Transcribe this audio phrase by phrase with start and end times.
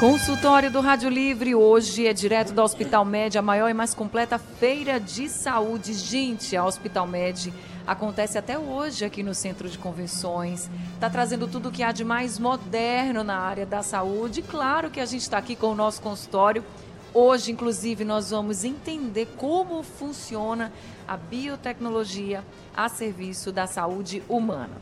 [0.00, 4.38] Consultório do Rádio Livre hoje é direto da Hospital Med, a maior e mais completa
[4.38, 5.92] feira de saúde.
[5.92, 7.52] Gente, a Hospital Med
[7.86, 10.70] acontece até hoje aqui no Centro de Convenções.
[10.94, 14.40] Está trazendo tudo o que há de mais moderno na área da saúde.
[14.40, 16.64] Claro que a gente está aqui com o nosso consultório.
[17.12, 20.72] Hoje, inclusive, nós vamos entender como funciona
[21.06, 22.42] a biotecnologia
[22.74, 24.78] a serviço da saúde humana.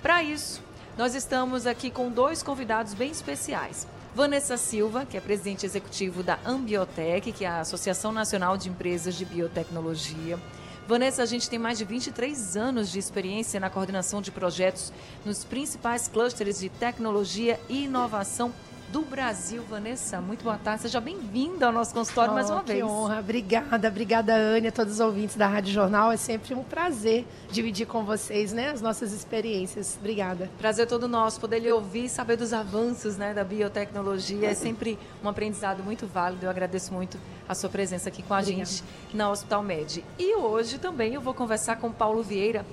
[0.00, 0.62] Para isso,
[0.96, 3.86] nós estamos aqui com dois convidados bem especiais.
[4.14, 9.14] Vanessa Silva, que é presidente executivo da Ambiotec, que é a Associação Nacional de Empresas
[9.14, 10.38] de Biotecnologia.
[10.86, 14.92] Vanessa, a gente tem mais de 23 anos de experiência na coordenação de projetos
[15.24, 18.52] nos principais clusters de tecnologia e inovação
[18.92, 19.64] do Brasil.
[19.68, 20.82] Vanessa, muito boa tarde.
[20.82, 22.78] Seja bem-vinda ao nosso consultório oh, mais uma que vez.
[22.78, 23.20] Que honra.
[23.20, 26.12] Obrigada, obrigada, Anne, a todos os ouvintes da Rádio Jornal.
[26.12, 29.96] É sempre um prazer dividir com vocês né, as nossas experiências.
[29.98, 30.50] Obrigada.
[30.58, 34.50] Prazer todo nosso, poder lhe ouvir e saber dos avanços né, da biotecnologia.
[34.50, 36.44] É sempre um aprendizado muito válido.
[36.44, 37.18] Eu agradeço muito
[37.48, 38.66] a sua presença aqui com a obrigada.
[38.66, 38.84] gente
[39.14, 40.04] na Hospital Med.
[40.18, 42.66] E hoje também eu vou conversar com Paulo Vieira.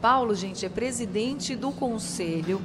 [0.00, 2.62] Paulo, gente, é presidente do Conselho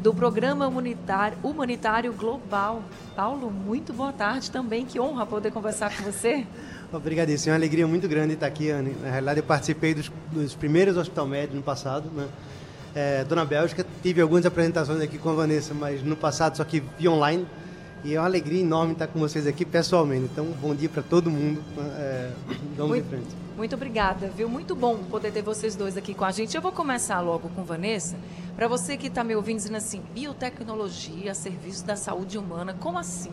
[0.00, 2.82] do Programa Humanitário, Global.
[3.14, 4.86] Paulo, muito boa tarde também.
[4.86, 6.46] Que honra poder conversar com você.
[6.92, 7.50] Obrigadíssimo.
[7.50, 8.96] É uma alegria muito grande estar aqui, Anne.
[9.02, 12.26] Na realidade, eu participei dos, dos primeiros Hospital Médio no passado, né?
[12.92, 16.82] É, Dona Bélgica, tive algumas apresentações aqui com a Vanessa, mas no passado só que
[16.98, 17.46] via online.
[18.02, 20.28] E é uma alegria enorme estar com vocês aqui pessoalmente.
[20.32, 21.62] Então, bom dia para todo mundo.
[21.98, 22.30] É,
[22.76, 23.28] vamos muito, em frente.
[23.56, 24.48] Muito obrigada, viu?
[24.48, 26.56] Muito bom poder ter vocês dois aqui com a gente.
[26.56, 28.16] Eu vou começar logo com Vanessa.
[28.56, 33.30] Para você que está me ouvindo dizendo assim, biotecnologia, serviço da saúde humana, como assim?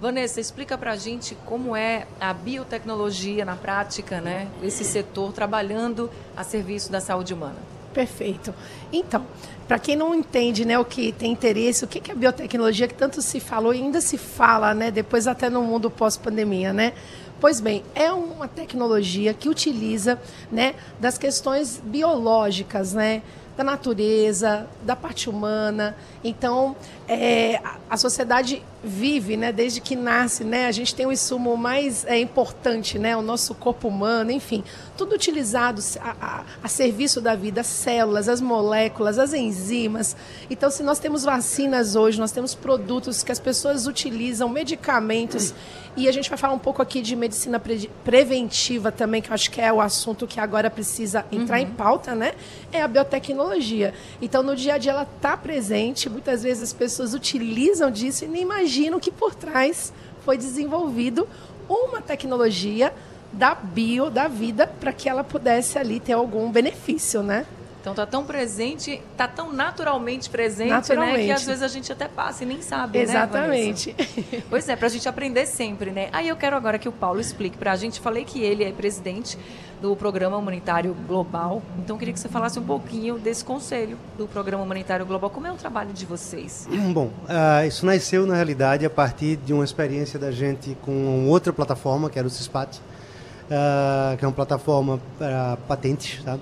[0.00, 4.48] Vanessa, explica para a gente como é a biotecnologia na prática, né?
[4.62, 7.71] Esse setor trabalhando a serviço da saúde humana.
[7.92, 8.54] Perfeito.
[8.92, 9.26] Então,
[9.68, 12.94] para quem não entende, né, o que tem interesse, o que é a biotecnologia que
[12.94, 16.92] tanto se falou e ainda se fala, né, depois até no mundo pós-pandemia, né?
[17.40, 20.18] Pois bem, é uma tecnologia que utiliza,
[20.50, 23.22] né, das questões biológicas, né,
[23.56, 25.96] da natureza, da parte humana.
[26.22, 26.76] Então,
[27.08, 27.60] é,
[27.90, 32.18] a sociedade vive, né, desde que nasce, né, a gente tem o insumo mais é,
[32.18, 34.64] importante, né, o nosso corpo humano, enfim,
[34.96, 40.16] tudo utilizado a, a, a, serviço da vida, as células, as moléculas, as enzimas.
[40.50, 45.54] Então, se nós temos vacinas hoje, nós temos produtos que as pessoas utilizam, medicamentos,
[45.96, 49.34] e a gente vai falar um pouco aqui de medicina pre preventiva também, que eu
[49.34, 51.66] acho que é o assunto que agora precisa entrar uhum.
[51.66, 52.32] em pauta, né?
[52.72, 53.92] É a biotecnologia.
[54.20, 58.28] Então, no dia a dia ela está presente, muitas vezes as pessoas utilizam disso e
[58.28, 59.92] nem imaginam que por trás
[60.24, 61.28] foi desenvolvido
[61.68, 62.92] uma tecnologia
[63.32, 67.46] da bio, da vida, para que ela pudesse ali ter algum benefício, né?
[67.82, 71.18] Então tá tão presente, tá tão naturalmente presente, naturalmente.
[71.18, 71.26] né?
[71.26, 73.88] Que às vezes a gente até passa e nem sabe, Exatamente.
[73.88, 73.96] né?
[74.06, 74.44] Exatamente.
[74.48, 76.08] Pois é, pra gente aprender sempre, né?
[76.12, 77.98] Aí eu quero agora que o Paulo explique pra gente.
[77.98, 79.36] Falei que ele é presidente
[79.80, 81.60] do Programa Humanitário Global.
[81.76, 85.28] Então queria que você falasse um pouquinho desse conselho do Programa Humanitário Global.
[85.28, 86.68] Como é o trabalho de vocês?
[86.94, 91.52] Bom, uh, isso nasceu na realidade a partir de uma experiência da gente com outra
[91.52, 96.38] plataforma, que era o CISPAT, uh, que é uma plataforma para patentes, tá?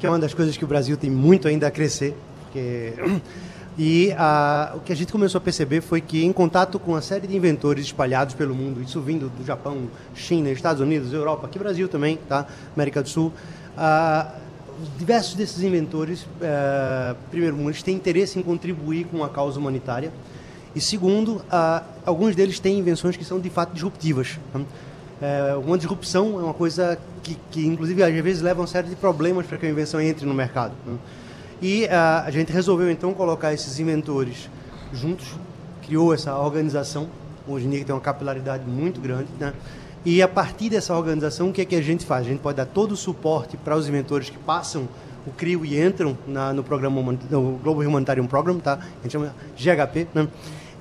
[0.00, 2.16] Que é uma das coisas que o Brasil tem muito ainda a crescer.
[2.44, 2.94] Porque...
[3.78, 4.10] E
[4.74, 7.34] o que a gente começou a perceber foi que, em contato com uma série de
[7.34, 12.18] inventores espalhados pelo mundo, isso vindo do Japão, China, Estados Unidos, Europa, aqui Brasil também,
[12.28, 12.46] tá?
[12.74, 13.32] América do Sul,
[14.98, 20.12] diversos desses inventores, uh, primeiro, eles têm interesse em contribuir com a causa humanitária,
[20.74, 21.42] e segundo,
[22.04, 24.38] alguns deles têm invenções que são de fato disruptivas.
[24.52, 24.60] Tá?
[25.20, 28.88] É, uma disrupção é uma coisa que, que, inclusive, às vezes leva a uma série
[28.88, 30.72] de problemas para que a invenção entre no mercado.
[30.86, 30.96] Né?
[31.60, 34.48] E uh, a gente resolveu, então, colocar esses inventores
[34.92, 35.26] juntos,
[35.82, 37.08] criou essa organização,
[37.46, 39.52] hoje em dia tem uma capilaridade muito grande, né?
[40.02, 42.26] E a partir dessa organização, o que é que a gente faz?
[42.26, 44.88] A gente pode dar todo o suporte para os inventores que passam
[45.26, 48.78] o CRIO e entram na, no programa no Global Humanitarian Program, tá?
[48.78, 50.26] A gente chama GHP, né?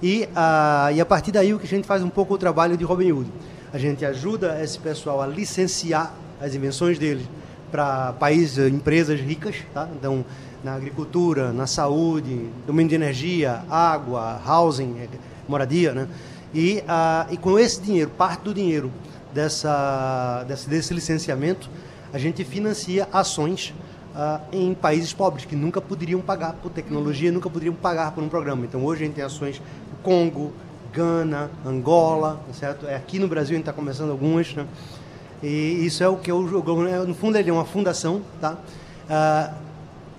[0.02, 2.78] E, uh, e a partir daí o que a gente faz um pouco o trabalho
[2.78, 3.30] de Robin Hood
[3.72, 7.26] a gente ajuda esse pessoal a licenciar as invenções deles
[7.72, 9.88] para países, empresas ricas, tá?
[9.96, 10.26] Então,
[10.64, 15.08] na agricultura, na saúde, domínio de energia, água, housing,
[15.48, 16.08] moradia, né?
[16.54, 18.92] E, uh, e com esse dinheiro, parte do dinheiro
[19.34, 21.70] dessa, desse, desse licenciamento,
[22.12, 23.74] a gente financia ações
[24.16, 28.30] uh, em países pobres que nunca poderiam pagar por tecnologia, nunca poderiam pagar por um
[28.30, 28.66] programa.
[28.66, 29.62] Então hoje a gente tem ações
[29.92, 30.54] no Congo,
[30.94, 32.88] Gana, Angola, tá certo?
[32.88, 34.66] É, aqui no Brasil a gente está começando algumas, né?
[35.42, 38.58] E isso é o que eu, no fundo ele é uma fundação, tá?
[39.10, 39.56] Uh,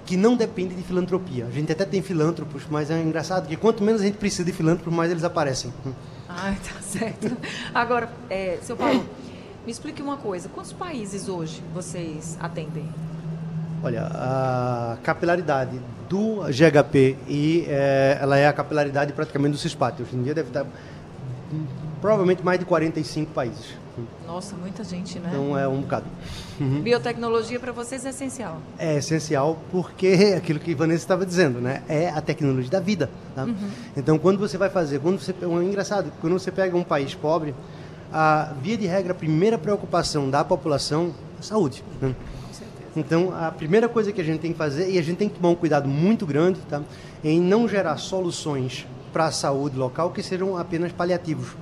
[0.06, 1.46] que não depende de filantropia.
[1.46, 4.52] A gente até tem filântropos, mas é engraçado que quanto menos a gente precisa de
[4.52, 5.72] filântropos, mais eles aparecem.
[6.28, 7.36] Ah, tá certo.
[7.74, 9.04] Agora, é, seu Paulo,
[9.64, 10.48] me explique uma coisa.
[10.48, 12.88] Quantos países hoje vocês atendem?
[13.82, 20.02] Olha, a capilaridade do GHP e é, ela é a capilaridade praticamente do CISPAT.
[20.02, 20.66] Hoje em dia deve estar
[22.00, 23.80] provavelmente mais de 45 países.
[24.26, 25.30] Nossa, muita gente, né?
[25.32, 26.06] Então é um bocado.
[26.60, 26.80] Uhum.
[26.80, 28.58] Biotecnologia para vocês é essencial.
[28.78, 31.82] É essencial porque aquilo que Vanessa estava dizendo, né?
[31.88, 33.10] É a tecnologia da vida.
[33.34, 33.44] Tá?
[33.44, 33.70] Uhum.
[33.96, 37.54] Então quando você vai fazer, quando você, é engraçado, quando você pega um país pobre,
[38.12, 41.84] a via de regra, a primeira preocupação da população é a saúde.
[42.00, 42.14] Né?
[42.96, 45.36] Então, a primeira coisa que a gente tem que fazer, e a gente tem que
[45.36, 46.82] tomar um cuidado muito grande, tá?
[47.22, 51.56] em não gerar soluções para a saúde local que sejam apenas paliativos.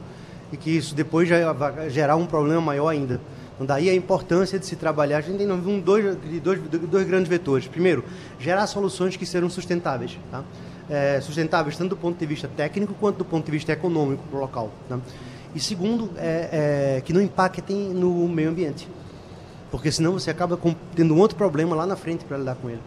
[0.50, 3.20] E que isso depois já vai gerar um problema maior ainda.
[3.54, 5.18] Então, daí a importância de se trabalhar.
[5.18, 7.66] A gente tem um, dois, dois, dois grandes vetores.
[7.66, 8.04] Primeiro,
[8.38, 10.18] gerar soluções que sejam sustentáveis.
[10.30, 10.44] Tá?
[10.88, 14.38] É, sustentáveis tanto do ponto de vista técnico quanto do ponto de vista econômico para
[14.38, 14.70] o local.
[14.88, 14.98] Tá?
[15.54, 18.88] E segundo, é, é, que não impactem no meio ambiente.
[19.70, 22.70] Porque senão você acaba com, tendo um outro problema lá na frente para lidar com
[22.70, 22.80] ele.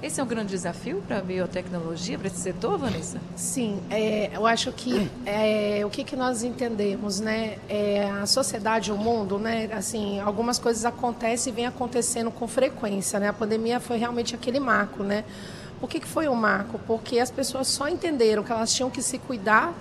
[0.00, 3.20] Esse é um grande desafio para a biotecnologia, para esse setor, Vanessa?
[3.34, 7.58] Sim, é, eu acho que é, o que, que nós entendemos, né?
[7.68, 9.68] É, a sociedade, o mundo, né?
[9.72, 13.26] Assim, algumas coisas acontecem e vêm acontecendo com frequência, né?
[13.26, 15.24] A pandemia foi realmente aquele marco, né?
[15.80, 16.78] Por que, que foi um marco?
[16.86, 19.74] Porque as pessoas só entenderam que elas tinham que se cuidar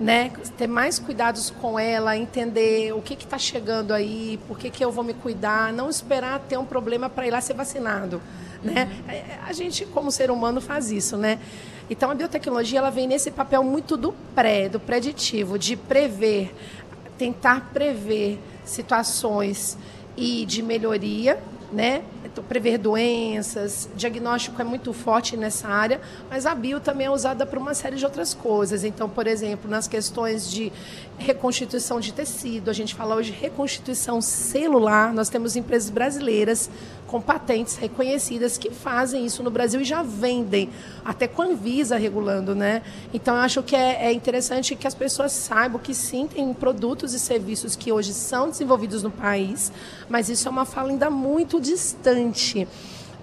[0.00, 4.84] né, ter mais cuidados com ela, entender o que está chegando aí, por que, que
[4.84, 8.22] eu vou me cuidar, não esperar ter um problema para ir lá ser vacinado.
[8.62, 8.88] Né?
[8.90, 9.46] Uhum.
[9.46, 11.16] A gente, como ser humano, faz isso.
[11.16, 11.38] Né?
[11.90, 16.54] Então, a biotecnologia ela vem nesse papel muito do pré, do preditivo, de prever,
[17.16, 19.76] tentar prever situações
[20.16, 21.38] e de melhoria
[21.72, 22.02] né?
[22.42, 26.00] Prever doenças, diagnóstico é muito forte nessa área,
[26.30, 28.84] mas a bio também é usada para uma série de outras coisas.
[28.84, 30.72] Então, por exemplo, nas questões de
[31.18, 36.70] reconstituição de tecido, a gente fala hoje de reconstituição celular, nós temos empresas brasileiras
[37.08, 40.68] com patentes reconhecidas que fazem isso no Brasil e já vendem,
[41.04, 42.82] até com a Anvisa regulando, né?
[43.12, 47.14] Então, eu acho que é, é interessante que as pessoas saibam que sim, tem produtos
[47.14, 49.72] e serviços que hoje são desenvolvidos no país,
[50.08, 52.68] mas isso é uma fala ainda muito distante,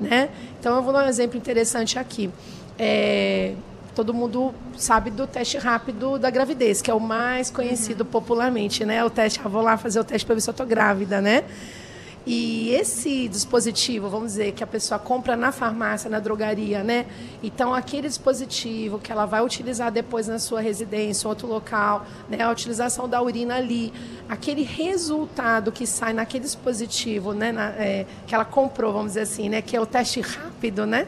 [0.02, 0.30] né?
[0.60, 2.32] Então, eu vou dar um exemplo interessante aqui.
[2.78, 3.54] É,
[3.94, 8.10] todo mundo sabe do teste rápido da gravidez, que é o mais conhecido uhum.
[8.10, 9.06] popularmente, né?
[9.06, 11.44] O teste, ah, vou lá fazer o teste para ver se eu estou grávida, né?
[12.25, 17.06] E esse dispositivo, vamos dizer, que a pessoa compra na farmácia, na drogaria, né?
[17.44, 22.42] Então, aquele dispositivo que ela vai utilizar depois na sua residência, outro local, né?
[22.42, 23.94] A utilização da urina ali,
[24.27, 27.51] aquele resultado que sai naquele dispositivo, né?
[27.51, 29.62] Na, é, que ela comprou, vamos dizer assim, né?
[29.62, 31.07] Que é o teste rápido, né?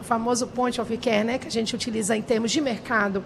[0.00, 1.38] O famoso point of care, né?
[1.38, 3.22] Que a gente utiliza em termos de mercado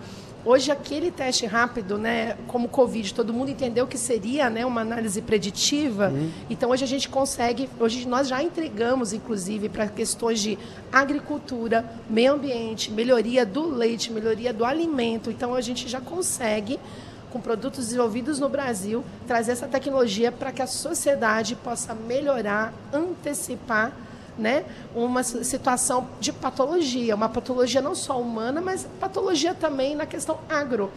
[0.49, 5.21] Hoje, aquele teste rápido, né, como Covid, todo mundo entendeu que seria né, uma análise
[5.21, 6.09] preditiva.
[6.09, 6.31] Uhum.
[6.49, 10.59] Então, hoje a gente consegue, hoje nós já entregamos, inclusive, para questões de
[10.91, 15.31] agricultura, meio ambiente, melhoria do leite, melhoria do alimento.
[15.31, 16.81] Então, a gente já consegue
[17.31, 23.93] com produtos desenvolvidos no Brasil, trazer essa tecnologia para que a sociedade possa melhorar, antecipar
[24.39, 24.65] né,
[24.95, 30.91] uma situação de patologia, uma patologia não só humana, mas patologia também na questão agro.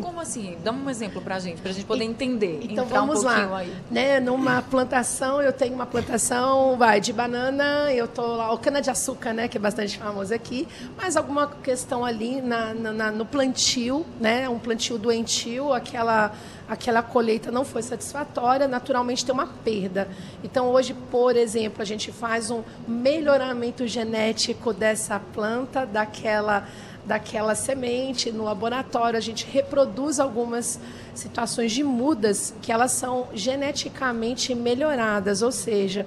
[0.00, 0.56] Como assim?
[0.64, 2.60] Dá um exemplo para a gente, para a gente poder entender.
[2.62, 3.58] Então vamos um lá.
[3.58, 3.72] Aí.
[3.90, 9.32] Né, numa plantação, eu tenho uma plantação vai, de banana, eu tô lá, o cana-de-açúcar,
[9.32, 14.48] né, que é bastante famoso aqui, mas alguma questão ali na, na, no plantio, né,
[14.48, 16.32] um plantio doentio, aquela
[16.72, 20.08] aquela colheita não foi satisfatória, naturalmente tem uma perda.
[20.42, 26.66] Então, hoje, por exemplo, a gente faz um melhoramento genético dessa planta, daquela,
[27.04, 30.78] daquela semente no laboratório, a gente reproduz algumas
[31.14, 36.06] situações de mudas que elas são geneticamente melhoradas, ou seja,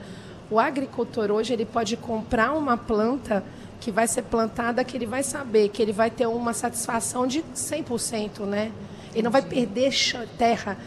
[0.50, 3.44] o agricultor hoje ele pode comprar uma planta
[3.80, 7.44] que vai ser plantada que ele vai saber que ele vai ter uma satisfação de
[7.56, 8.72] 100%, né?
[9.14, 9.92] Ele não vai perder
[10.38, 10.78] terra.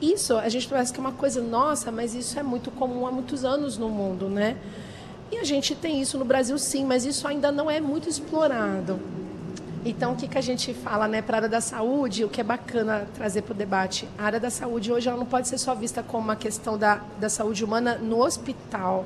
[0.00, 3.12] Isso, a gente parece que é uma coisa nossa, mas isso é muito comum há
[3.12, 4.56] muitos anos no mundo, né?
[5.32, 9.00] E a gente tem isso no Brasil sim, mas isso ainda não é muito explorado.
[9.86, 12.40] Então, o que, que a gente fala né, para a área da saúde, o que
[12.40, 14.08] é bacana trazer para o debate?
[14.16, 17.02] A área da saúde hoje ela não pode ser só vista como uma questão da,
[17.20, 19.04] da saúde humana no hospital.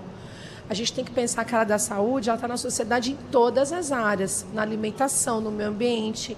[0.70, 3.72] A gente tem que pensar que a área da saúde está na sociedade em todas
[3.72, 6.36] as áreas, na alimentação, no meio ambiente,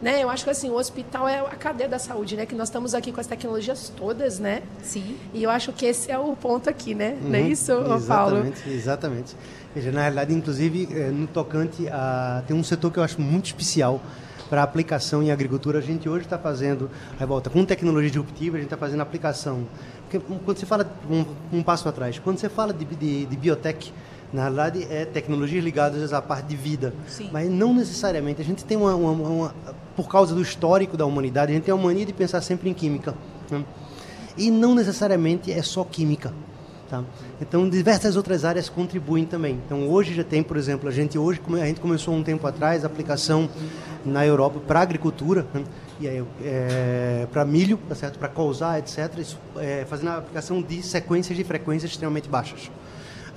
[0.00, 0.22] né?
[0.22, 2.46] Eu acho que assim, o hospital é a cadeia da saúde, né?
[2.46, 4.62] Que nós estamos aqui com as tecnologias todas, né?
[4.82, 5.16] Sim.
[5.34, 7.16] E eu acho que esse é o ponto aqui, né?
[7.20, 8.52] Uhum, Não é isso, exatamente, Paulo?
[8.66, 9.36] Exatamente.
[9.74, 12.42] Veja, na realidade, inclusive, eh, no tocante a.
[12.46, 14.00] Tem um setor que eu acho muito especial
[14.48, 15.78] para aplicação em agricultura.
[15.78, 19.66] A gente hoje está fazendo, aí volta, com tecnologia disruptiva, a gente está fazendo aplicação.
[20.08, 23.92] Porque quando você fala, um, um passo atrás, quando você fala de, de, de biotech,
[24.32, 26.92] na realidade, é tecnologias ligadas à parte de vida.
[27.06, 27.30] Sim.
[27.32, 28.40] Mas não necessariamente.
[28.40, 29.54] A gente tem uma, uma, uma,
[29.96, 32.74] Por causa do histórico da humanidade, a gente tem uma mania de pensar sempre em
[32.74, 33.14] química.
[33.50, 33.64] Né?
[34.36, 36.32] E não necessariamente é só química.
[36.88, 37.04] Tá?
[37.40, 39.60] Então, diversas outras áreas contribuem também.
[39.66, 42.82] Então, hoje já tem, por exemplo, a gente hoje a gente começou um tempo atrás
[42.82, 43.48] a aplicação
[44.04, 45.64] na Europa para agricultura, né?
[46.00, 48.18] e aí é, para milho, tá certo?
[48.18, 49.18] Para colza, etc.
[49.18, 52.70] Isso, é, fazendo a aplicação de sequências de frequências extremamente baixas.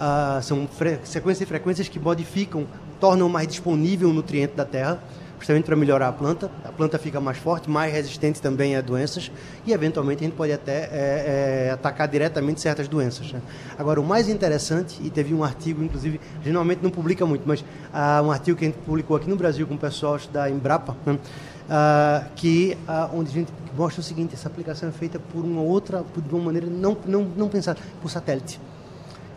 [0.03, 0.67] Ah, são
[1.03, 2.65] sequências de frequências que modificam,
[2.99, 4.99] tornam mais disponível o nutriente da terra,
[5.37, 6.49] justamente para melhorar a planta.
[6.65, 9.31] A planta fica mais forte, mais resistente também a doenças
[9.63, 13.31] e, eventualmente, a gente pode até é, é, atacar diretamente certas doenças.
[13.31, 13.39] Né?
[13.77, 18.23] Agora, o mais interessante, e teve um artigo, inclusive, geralmente não publica muito, mas ah,
[18.25, 21.19] um artigo que a gente publicou aqui no Brasil com o pessoal da Embrapa, né?
[21.69, 22.75] ah, que
[23.13, 26.45] onde a gente mostra o seguinte: essa aplicação é feita por uma outra, por uma
[26.45, 28.59] maneira não, não, não pensada, por satélite.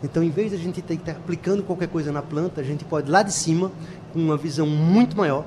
[0.05, 3.09] Então, em vez de a gente estar aplicando qualquer coisa na planta, a gente pode
[3.09, 3.71] lá de cima,
[4.13, 5.43] com uma visão muito maior,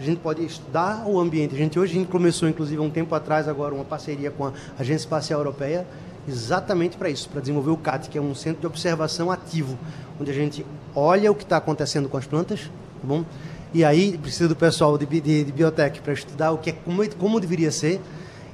[0.00, 1.54] a gente pode estudar o ambiente.
[1.54, 4.52] A gente hoje a gente começou, inclusive, um tempo atrás, agora uma parceria com a
[4.76, 5.86] Agência Espacial Europeia,
[6.28, 9.78] exatamente para isso, para desenvolver o CAT, que é um centro de observação ativo,
[10.20, 13.24] onde a gente olha o que está acontecendo com as plantas, tá bom?
[13.72, 17.08] E aí precisa do pessoal de, de, de biotech para estudar o que é como,
[17.14, 18.00] como deveria ser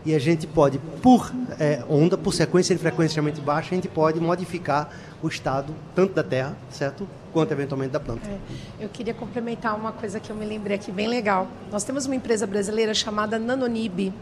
[0.07, 3.89] e a gente pode, por é, onda, por sequência de frequência extremamente baixa, a gente
[3.89, 4.89] pode modificar
[5.27, 7.07] o estado tanto da terra, certo?
[7.33, 8.27] Quanto eventualmente da planta.
[8.29, 8.39] É,
[8.85, 11.49] eu queria complementar uma coisa que eu me lembrei aqui, bem legal.
[11.71, 14.13] Nós temos uma empresa brasileira chamada Nanonib.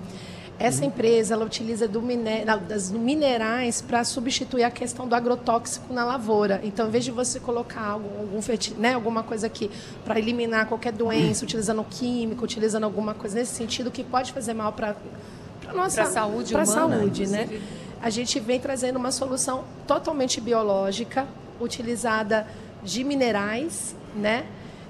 [0.58, 0.88] Essa uhum.
[0.88, 6.60] empresa ela utiliza do miné das minerais para substituir a questão do agrotóxico na lavoura.
[6.62, 8.40] Então, em vez de você colocar algum, algum
[8.78, 9.68] né, alguma coisa aqui
[10.04, 14.72] para eliminar qualquer doença, utilizando químico, utilizando alguma coisa nesse sentido que pode fazer mal
[14.72, 14.94] para
[15.60, 17.48] para nossa pra saúde pra humana, saúde, né?
[18.04, 21.26] A gente vem trazendo uma solução totalmente biológica,
[21.58, 22.46] utilizada
[22.82, 24.44] de minerais, né?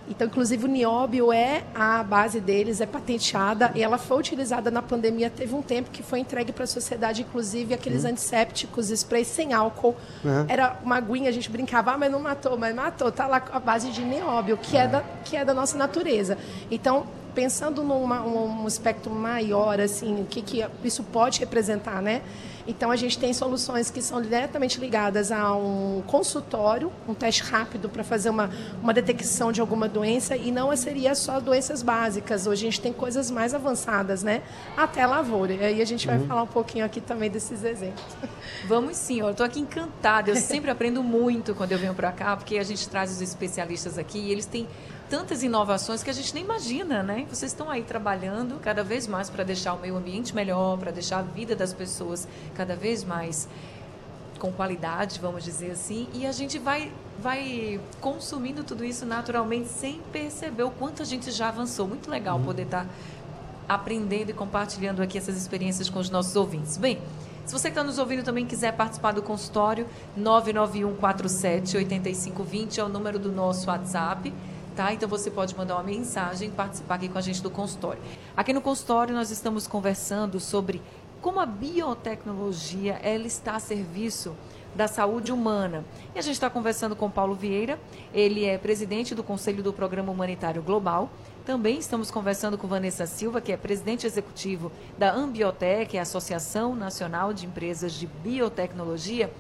[0.08, 4.82] Então, inclusive, o nióbio é a base deles, é patenteada e ela foi utilizada na
[4.82, 5.30] pandemia.
[5.30, 8.10] Teve um tempo que foi entregue para a sociedade, inclusive aqueles uhum.
[8.10, 9.94] antissépticos, sprays sem álcool.
[10.24, 10.46] Uhum.
[10.48, 13.10] Era uma aguinha, a gente brincava, ah, mas não matou, mas matou.
[13.10, 16.36] Está lá a base de nióbio, que, é da, que é da nossa natureza.
[16.68, 22.22] Então, pensando num um espectro maior, assim, o que, que isso pode representar, né?
[22.66, 27.88] Então, a gente tem soluções que são diretamente ligadas a um consultório, um teste rápido
[27.88, 28.50] para fazer uma,
[28.82, 32.46] uma detecção de alguma doença, e não seria só doenças básicas.
[32.46, 34.42] Hoje a gente tem coisas mais avançadas, né?
[34.76, 35.52] Até lavoura.
[35.52, 36.26] E aí a gente vai uhum.
[36.26, 38.04] falar um pouquinho aqui também desses exemplos.
[38.66, 40.30] Vamos sim, eu estou aqui encantada.
[40.30, 43.98] Eu sempre aprendo muito quando eu venho para cá, porque a gente traz os especialistas
[43.98, 44.66] aqui e eles têm
[45.14, 47.24] tantas inovações que a gente nem imagina, né?
[47.30, 51.20] Vocês estão aí trabalhando cada vez mais para deixar o meio ambiente melhor, para deixar
[51.20, 53.48] a vida das pessoas cada vez mais
[54.40, 56.92] com qualidade, vamos dizer assim, e a gente vai
[57.22, 61.86] vai consumindo tudo isso naturalmente sem perceber o quanto a gente já avançou.
[61.86, 62.44] Muito legal uhum.
[62.44, 62.90] poder estar tá
[63.68, 66.76] aprendendo e compartilhando aqui essas experiências com os nossos ouvintes.
[66.76, 66.98] Bem,
[67.46, 72.84] se você que está nos ouvindo também quiser participar do consultório, 991 47 8520 é
[72.84, 74.32] o número do nosso WhatsApp
[74.74, 74.92] tá?
[74.92, 78.00] Então você pode mandar uma mensagem e participar aqui com a gente do consultório.
[78.36, 80.82] Aqui no consultório nós estamos conversando sobre
[81.20, 84.34] como a biotecnologia ela está a serviço
[84.74, 85.84] da saúde humana.
[86.14, 87.78] E a gente está conversando com Paulo Vieira,
[88.12, 91.08] ele é presidente do Conselho do Programa Humanitário Global.
[91.46, 97.32] Também estamos conversando com Vanessa Silva, que é presidente executivo da Ambiotec, a Associação Nacional
[97.32, 99.30] de Empresas de Biotecnologia.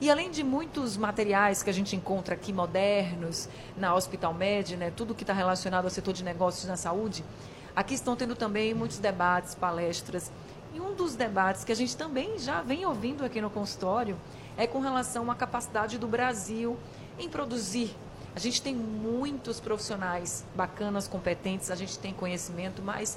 [0.00, 4.92] E além de muitos materiais que a gente encontra aqui modernos na Hospital Med, né,
[4.94, 7.24] tudo que está relacionado ao setor de negócios na saúde,
[7.74, 10.32] aqui estão tendo também muitos debates, palestras.
[10.74, 14.16] E um dos debates que a gente também já vem ouvindo aqui no consultório
[14.56, 16.76] é com relação à capacidade do Brasil
[17.18, 17.94] em produzir.
[18.34, 23.16] A gente tem muitos profissionais bacanas, competentes, a gente tem conhecimento, mas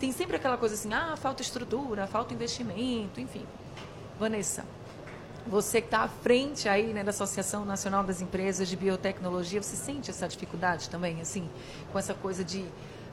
[0.00, 3.44] tem sempre aquela coisa assim, ah, falta estrutura, falta investimento, enfim.
[4.18, 4.64] Vanessa,
[5.48, 9.76] você que está à frente aí né, da Associação Nacional das Empresas de Biotecnologia, você
[9.76, 11.48] sente essa dificuldade também, assim,
[11.92, 12.64] com essa coisa de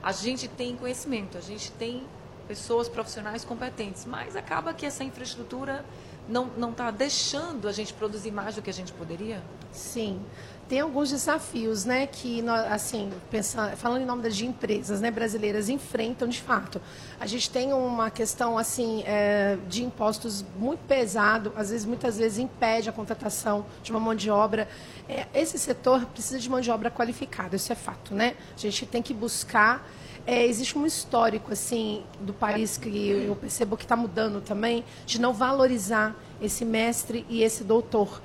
[0.02, 2.04] a gente tem conhecimento, a gente tem
[2.46, 5.84] pessoas profissionais competentes, mas acaba que essa infraestrutura
[6.28, 9.42] não está deixando a gente produzir mais do que a gente poderia?
[9.72, 10.20] Sim.
[10.68, 15.68] Tem alguns desafios, né, que nós, assim, pensando, falando em nome de empresas, né, brasileiras
[15.68, 16.80] enfrentam de fato.
[17.20, 22.38] A gente tem uma questão assim é, de impostos muito pesado, às vezes muitas vezes
[22.38, 24.66] impede a contratação de uma mão de obra.
[25.08, 28.34] É, esse setor precisa de mão de obra qualificada, isso é fato, né?
[28.56, 29.86] A gente tem que buscar
[30.26, 35.20] é, existe um histórico assim do país que eu percebo que está mudando também de
[35.20, 38.22] não valorizar esse mestre e esse doutor.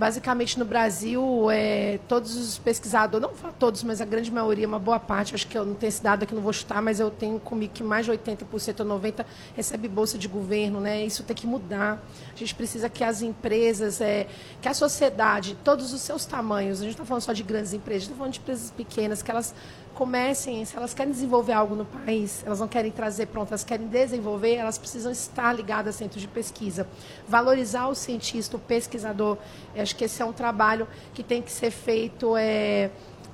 [0.00, 4.98] Basicamente no Brasil, é, todos os pesquisadores, não todos, mas a grande maioria, uma boa
[4.98, 7.38] parte, acho que eu não tenho esse dado aqui, não vou chutar, mas eu tenho
[7.38, 11.04] comigo que mais de 80% ou 90% recebe bolsa de governo, né?
[11.04, 12.02] Isso tem que mudar.
[12.32, 14.26] A gente precisa que as empresas, é,
[14.62, 17.74] que a sociedade, todos os seus tamanhos, a gente não está falando só de grandes
[17.74, 19.54] empresas, a gente está falando de empresas pequenas, que elas
[19.94, 23.86] comecem, se elas querem desenvolver algo no país, elas não querem trazer pronto, elas querem
[23.86, 26.86] desenvolver, elas precisam estar ligadas a centros de pesquisa.
[27.28, 29.36] Valorizar o cientista, o pesquisador,
[29.76, 32.90] acho que esse é um trabalho que tem que ser feito é,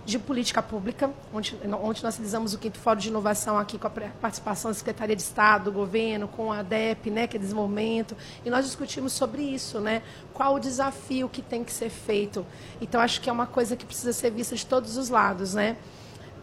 [0.06, 3.90] de política pública, onde, onde nós realizamos o quinto fórum de inovação aqui com a
[3.90, 8.50] participação da Secretaria de Estado, do governo, com a DEP, né, que é desenvolvimento, e
[8.50, 12.46] nós discutimos sobre isso, né, qual o desafio que tem que ser feito.
[12.80, 15.76] Então, acho que é uma coisa que precisa ser vista de todos os lados, né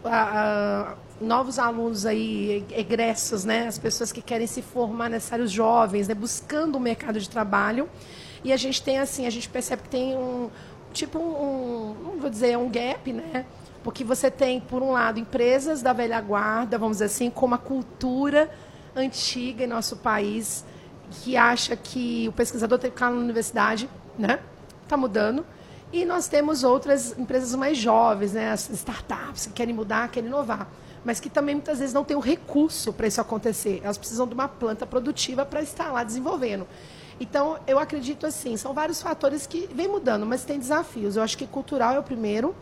[0.04, 3.68] a, a, novos alunos aí, egressos, né?
[3.68, 6.14] As pessoas que querem se formar necessários jovens, né?
[6.14, 7.90] Buscando o um mercado de trabalho.
[8.44, 10.50] E a gente tem, assim, a gente percebe que tem um,
[10.92, 13.46] tipo um, vou dizer, um gap, né?
[13.84, 17.58] Porque você tem, por um lado, empresas da velha guarda, vamos dizer assim, com uma
[17.58, 18.50] cultura
[18.96, 20.66] antiga em nosso país,
[21.12, 24.40] que acha que o pesquisador tem que ficar na universidade, né?
[24.84, 25.46] Está mudando.
[25.94, 30.68] E nós temos outras empresas mais jovens, né, as startups que querem mudar, querem inovar,
[31.06, 33.80] mas que também muitas vezes não têm o recurso para isso acontecer.
[33.84, 36.68] Elas precisam de uma planta produtiva para estar lá desenvolvendo.
[37.20, 41.16] Então, eu acredito assim, são vários fatores que vêm mudando, mas tem desafios.
[41.16, 42.56] Eu acho que cultural é o primeiro.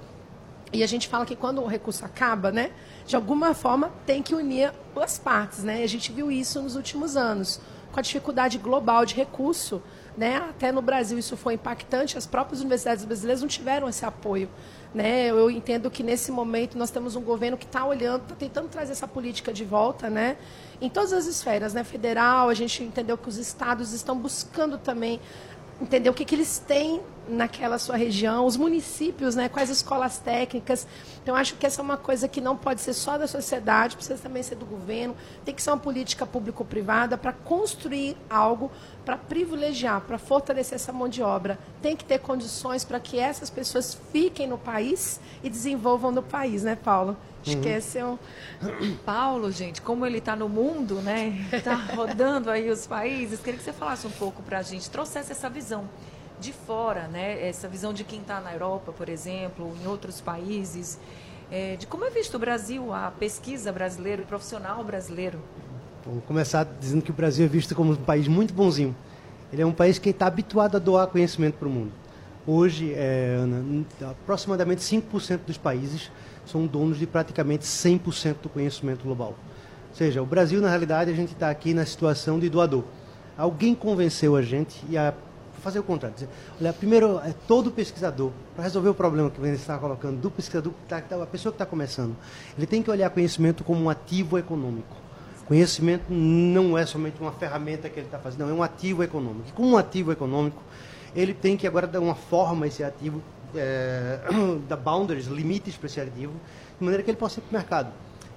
[0.73, 2.71] E a gente fala que quando o recurso acaba, né,
[3.07, 5.79] de alguma forma tem que unir as partes, né?
[5.79, 7.61] E a gente viu isso nos últimos anos,
[7.93, 9.81] com a dificuldade global de recurso
[10.17, 10.37] né?
[10.37, 14.49] Até no Brasil isso foi impactante, as próprias universidades brasileiras não tiveram esse apoio.
[14.93, 15.27] Né?
[15.27, 18.91] Eu entendo que nesse momento nós temos um governo que está olhando, está tentando trazer
[18.91, 20.35] essa política de volta, né?
[20.81, 21.83] Em todas as esferas, né?
[21.85, 25.21] Federal, a gente entendeu que os estados estão buscando também
[25.81, 30.87] entender o que, que eles têm naquela sua região, os municípios, né, quais escolas técnicas.
[31.21, 34.21] Então, acho que essa é uma coisa que não pode ser só da sociedade, precisa
[34.21, 38.71] também ser do governo, tem que ser uma política público-privada para construir algo,
[39.05, 41.59] para privilegiar, para fortalecer essa mão de obra.
[41.81, 46.63] Tem que ter condições para que essas pessoas fiquem no país e desenvolvam no país,
[46.63, 47.15] né, Paulo?
[48.01, 48.17] Uhum.
[48.81, 48.95] um...
[48.97, 51.47] Paulo, gente, como ele está no mundo, né?
[51.51, 53.39] Está rodando aí os países.
[53.39, 55.89] Queria que você falasse um pouco para a gente, trouxesse essa visão
[56.41, 57.47] de fora, né?
[57.47, 60.99] Essa visão de quem está na Europa, por exemplo, em outros países,
[61.51, 65.39] é, de como é visto o Brasil, a pesquisa brasileira, o profissional brasileiro.
[66.03, 68.95] Vou começar dizendo que o Brasil é visto como um país muito bonzinho.
[69.53, 71.91] Ele é um país que está habituado a doar conhecimento para o mundo.
[72.47, 73.37] Hoje, é,
[74.09, 76.11] aproximadamente 5% dos países
[76.43, 79.35] são donos de praticamente 100% do conhecimento global.
[79.89, 82.83] Ou seja, o Brasil, na realidade, a gente está aqui na situação de doador.
[83.37, 85.13] Alguém convenceu a gente e a
[85.61, 86.15] fazer o contrário.
[86.15, 90.29] Dizer, olha, primeiro, é todo pesquisador, para resolver o problema que você está colocando, do
[90.29, 92.15] pesquisador, tá, tá, a pessoa que está começando,
[92.57, 94.95] ele tem que olhar conhecimento como um ativo econômico.
[95.47, 99.49] Conhecimento não é somente uma ferramenta que ele está fazendo, não, é um ativo econômico.
[99.49, 100.61] E como um ativo econômico,
[101.15, 103.21] ele tem que agora dar uma forma a esse ativo
[103.55, 104.19] é,
[104.67, 106.33] da boundaries, limites para esse ativo,
[106.79, 107.93] de maneira que ele possa ir para o mercado.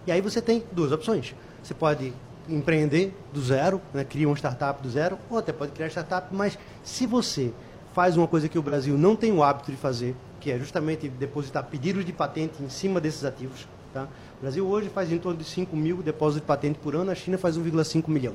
[0.07, 1.35] E aí você tem duas opções.
[1.63, 2.13] Você pode
[2.48, 6.59] empreender do zero, né, cria uma startup do zero, ou até pode criar startup, mas
[6.83, 7.52] se você
[7.94, 11.09] faz uma coisa que o Brasil não tem o hábito de fazer, que é justamente
[11.09, 13.66] depositar pedidos de patente em cima desses ativos.
[13.92, 14.09] Tá?
[14.38, 17.14] O Brasil hoje faz em torno de 5 mil depósitos de patente por ano, a
[17.14, 18.35] China faz 1,5 milhão.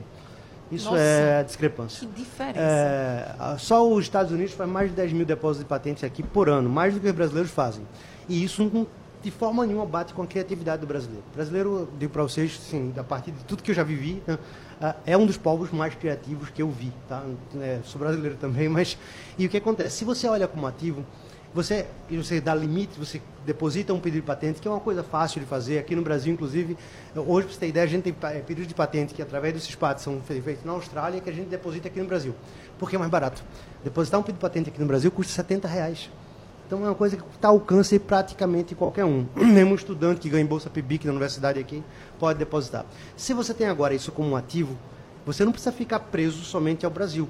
[0.71, 2.07] Isso Nossa, é a discrepância.
[2.07, 2.59] Que diferença.
[2.59, 6.47] É, só os Estados Unidos faz mais de 10 mil depósitos de patentes aqui por
[6.47, 7.83] ano, mais do que os brasileiros fazem.
[8.27, 8.87] E isso
[9.21, 11.23] de forma nenhuma bate com a criatividade do brasileiro.
[11.31, 14.37] O brasileiro, digo para vocês, sim, a partir de tudo que eu já vivi, né,
[15.05, 16.91] é um dos povos mais criativos que eu vi.
[17.07, 17.23] Tá?
[17.59, 18.97] É, sou brasileiro também, mas.
[19.37, 19.97] E o que acontece?
[19.97, 21.05] Se você olha como ativo,
[21.53, 25.41] você, você dá limite, você deposita um pedido de patente, que é uma coisa fácil
[25.41, 25.79] de fazer.
[25.79, 26.77] Aqui no Brasil, inclusive,
[27.15, 29.63] hoje, para você ter ideia, a gente tem é, pedidos de patente que, através dos
[29.63, 32.35] CISPAT, são feitos na Austrália, que a gente deposita aqui no Brasil.
[32.77, 33.43] Porque é mais barato.
[33.83, 36.09] Depositar um pedido de patente aqui no Brasil custa 70 reais.
[36.69, 39.25] Então é uma coisa que está ao alcance de praticamente qualquer um.
[39.35, 41.83] Mesmo estudante que ganha bolsa PIBIC na universidade aqui
[42.19, 42.85] pode depositar.
[43.17, 44.77] Se você tem agora isso como um ativo,
[45.25, 47.27] você não precisa ficar preso somente ao Brasil.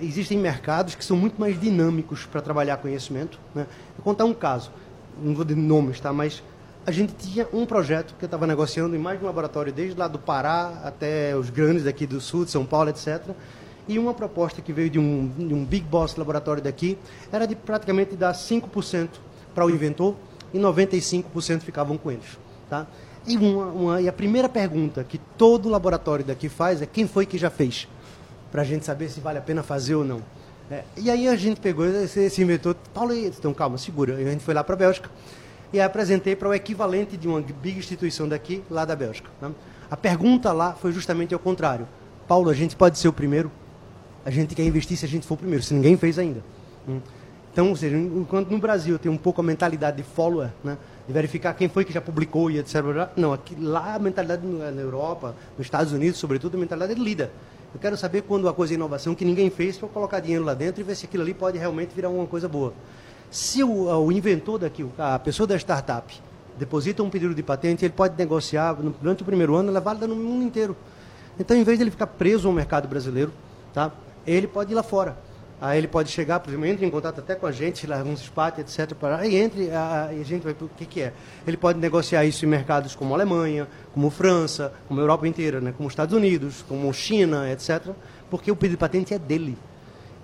[0.00, 3.38] Existem mercados que são muito mais dinâmicos para trabalhar conhecimento.
[3.54, 3.64] Né?
[3.96, 4.72] Vou contar um caso,
[5.22, 6.12] não vou dar nomes, tá?
[6.12, 6.42] mas
[6.84, 9.96] a gente tinha um projeto que eu estava negociando em mais de um laboratório, desde
[9.96, 13.22] lá do Pará até os grandes daqui do Sul, de São Paulo, etc.,
[13.88, 16.98] e uma proposta que veio de um, de um Big Boss laboratório daqui
[17.32, 19.08] era de praticamente dar 5%
[19.54, 20.14] para o inventor
[20.52, 22.38] e 95% ficavam com eles.
[22.68, 22.86] Tá?
[23.26, 27.26] E, uma, uma, e a primeira pergunta que todo laboratório daqui faz é quem foi
[27.26, 27.88] que já fez?
[28.52, 30.22] Para a gente saber se vale a pena fazer ou não.
[30.70, 34.20] É, e aí a gente pegou esse, esse inventor, Paulo, então calma, segura.
[34.20, 35.10] E a gente foi lá para a Bélgica
[35.72, 39.30] e apresentei para o equivalente de uma big instituição daqui, lá da Bélgica.
[39.40, 39.50] Tá?
[39.90, 41.88] A pergunta lá foi justamente ao contrário.
[42.26, 43.50] Paulo, a gente pode ser o primeiro?
[44.24, 46.42] A gente quer investir se a gente for o primeiro, se ninguém fez ainda.
[46.88, 47.00] Hum.
[47.52, 51.12] Então, ou seja, enquanto no Brasil tem um pouco a mentalidade de follower, né, de
[51.12, 52.76] verificar quem foi que já publicou e etc.
[53.16, 57.02] Não, aqui, lá a mentalidade na Europa, nos Estados Unidos, sobretudo, a mentalidade é de
[57.02, 57.30] líder.
[57.74, 60.54] Eu quero saber quando a coisa é inovação que ninguém fez, para colocar dinheiro lá
[60.54, 62.72] dentro e ver se aquilo ali pode realmente virar uma coisa boa.
[63.30, 66.14] Se o, o inventor daqui, a pessoa da startup,
[66.58, 70.06] deposita um pedido de patente, ele pode negociar durante o primeiro ano, ela é válida
[70.06, 70.76] no mundo inteiro.
[71.38, 73.32] Então, em vez de ele ficar preso ao mercado brasileiro,
[73.72, 73.92] tá?
[74.36, 75.16] Ele pode ir lá fora.
[75.60, 78.20] Aí ele pode chegar, por exemplo, entre em contato até com a gente, lá uns
[78.20, 78.94] SPAT, etc.
[78.94, 81.12] Para, e entre, a, a gente vai o que, que é.
[81.44, 85.74] Ele pode negociar isso em mercados como Alemanha, como França, como Europa inteira, né?
[85.76, 87.92] como Estados Unidos, como China, etc.
[88.30, 89.58] Porque o pedido de patente é dele.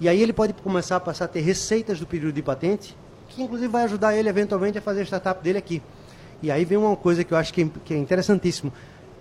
[0.01, 2.97] E aí ele pode começar a passar a ter receitas do pedido de patente,
[3.29, 5.83] que inclusive vai ajudar ele eventualmente a fazer a startup dele aqui.
[6.41, 8.73] E aí vem uma coisa que eu acho que é, que é interessantíssimo: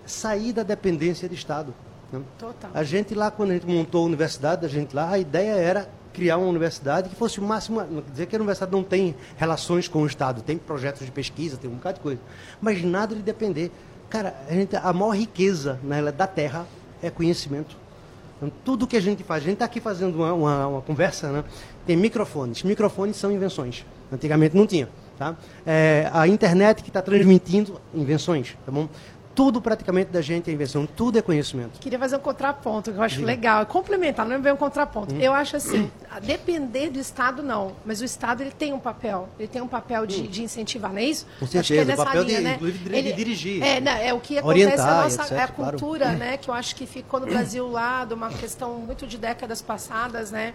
[0.06, 1.74] sair da dependência de Estado.
[2.18, 2.24] Né?
[2.38, 2.70] Total.
[2.72, 5.88] A gente lá, quando a gente montou a universidade, a gente lá, a ideia era
[6.12, 9.14] criar uma universidade que fosse o máximo, não quer dizer que a universidade não tem
[9.36, 12.20] relações com o Estado, tem projetos de pesquisa, tem um bocado de coisa,
[12.60, 13.72] mas nada de depender.
[14.08, 16.66] Cara, a, gente, a maior riqueza né, da Terra
[17.02, 17.76] é conhecimento.
[18.36, 21.30] Então, tudo que a gente faz, a gente está aqui fazendo uma, uma, uma, conversa,
[21.30, 21.44] né?
[21.86, 22.62] tem microfones.
[22.62, 23.84] Microfones são invenções.
[24.12, 24.88] Antigamente não tinha.
[25.18, 25.36] Tá?
[25.64, 28.56] É, a internet que está transmitindo invenções.
[28.64, 28.88] Tá bom?
[29.34, 31.80] Tudo praticamente da gente é invenção, tudo é conhecimento.
[31.80, 33.24] Queria fazer um contraponto, que eu acho Sim.
[33.24, 35.14] legal, complementar, não é bem um contraponto.
[35.14, 35.20] Hum.
[35.20, 35.90] Eu acho assim,
[36.22, 40.06] depender do Estado não, mas o Estado ele tem um papel, ele tem um papel
[40.06, 40.26] de, hum.
[40.26, 41.26] de incentivar, não é isso?
[41.38, 42.58] Com certeza, acho que é nessa o papel linha, de, né?
[42.60, 43.62] de, ele, dirigir.
[43.62, 46.18] É, não, é o que acontece orientar, a nossa etc, é a cultura, claro.
[46.20, 49.60] né, que eu acho que ficou no Brasil lá, de uma questão muito de décadas
[49.60, 50.54] passadas, né?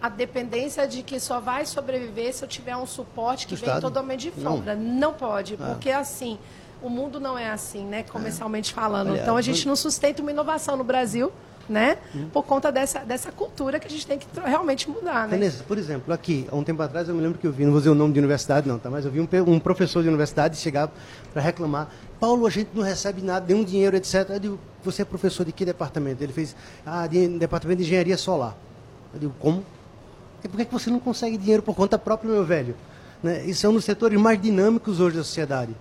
[0.00, 4.22] A dependência de que só vai sobreviver se eu tiver um suporte que vem totalmente
[4.22, 4.74] de fora.
[4.74, 5.66] Não, não pode, ah.
[5.66, 6.38] porque assim,
[6.82, 8.02] o mundo não é assim, né?
[8.02, 9.16] Comercialmente falando.
[9.16, 11.32] Então a gente não sustenta uma inovação no Brasil,
[11.68, 11.98] né?
[12.14, 12.28] Hum.
[12.32, 15.36] Por conta dessa, dessa cultura que a gente tem que realmente mudar, né?
[15.36, 17.72] Vanessa, por exemplo, aqui, há um tempo atrás eu me lembro que eu vi, não
[17.72, 18.88] vou dizer o nome de universidade não, tá?
[18.88, 20.90] Mas eu vi um, um professor de universidade chegar
[21.32, 21.88] para reclamar.
[22.18, 24.26] Paulo, a gente não recebe nada, nenhum dinheiro, etc.
[24.30, 26.22] Eu digo, você é professor de que departamento?
[26.22, 28.56] Ele fez, ah, de, departamento de engenharia solar.
[29.12, 29.64] Eu digo, como?
[30.42, 32.74] E por que você não consegue dinheiro por conta própria, meu velho?
[33.22, 33.44] Né?
[33.44, 35.74] Isso é um dos setores mais dinâmicos hoje da sociedade.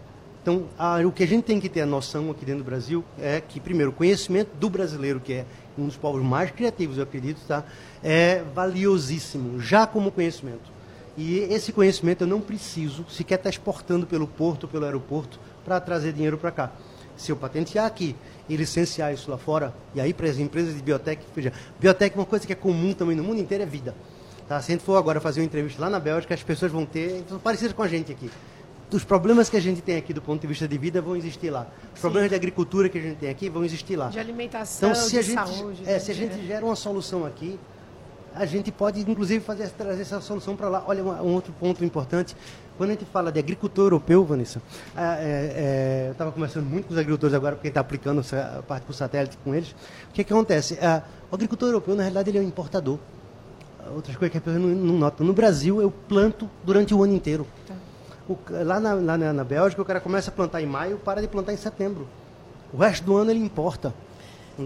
[0.47, 3.03] Então, a, o que a gente tem que ter a noção aqui dentro do Brasil
[3.19, 5.45] é que, primeiro, o conhecimento do brasileiro, que é
[5.77, 7.65] um dos povos mais criativos, eu acredito, tá?
[8.01, 10.71] é valiosíssimo, já como conhecimento.
[11.17, 16.13] E esse conhecimento eu não preciso sequer estar exportando pelo porto, pelo aeroporto, para trazer
[16.13, 16.71] dinheiro para cá.
[17.17, 18.15] Se eu patentear aqui
[18.47, 22.19] e licenciar isso lá fora, e aí para as empresas de biotech, veja, biotech é
[22.21, 23.93] uma coisa que é comum também no mundo inteiro, é vida.
[24.47, 24.61] Tá?
[24.61, 27.17] Se a gente for agora fazer uma entrevista lá na Bélgica, as pessoas vão ter,
[27.17, 28.31] então, parecidas com a gente aqui
[28.91, 31.49] os problemas que a gente tem aqui do ponto de vista de vida vão existir
[31.49, 31.67] lá.
[31.93, 32.01] Os Sim.
[32.01, 34.07] problemas de agricultura que a gente tem aqui vão existir lá.
[34.09, 35.83] De alimentação, então, se a gente, saúde.
[35.85, 37.59] É, se a gente gera uma solução aqui,
[38.33, 40.83] a gente pode, inclusive, fazer, trazer essa solução para lá.
[40.87, 42.35] Olha, um, um, outro ponto importante.
[42.77, 44.61] Quando a gente fala de agricultor europeu, Vanessa,
[44.95, 48.85] é, é, eu estava conversando muito com os agricultores agora, porque está aplicando a parte
[48.85, 49.71] do satélite com eles.
[50.09, 50.75] O que, que acontece?
[50.75, 52.99] É, o agricultor europeu, na realidade, ele é um importador.
[53.95, 55.23] Outras coisas que a pessoa não, não nota.
[55.23, 57.47] No Brasil, eu planto durante o ano inteiro.
[57.65, 57.73] Tá.
[58.29, 61.27] O, lá, na, lá na, Bélgica, o cara começa a plantar em maio para de
[61.27, 62.07] plantar em setembro.
[62.73, 63.93] O resto do ano ele importa.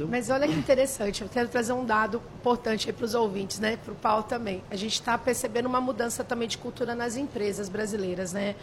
[0.10, 3.78] Mas olha que interessante, eu quero trazer um dado importante para os ouvintes, né?
[3.84, 4.64] para o Paulo também.
[4.72, 8.32] A gente está percebendo uma mudança também de cultura nas empresas brasileiras.
[8.32, 8.56] Né?